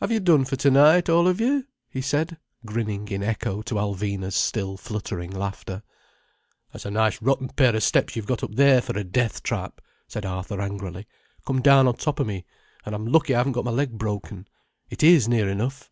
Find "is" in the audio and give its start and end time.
15.04-15.28